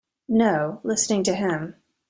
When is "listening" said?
0.83-1.21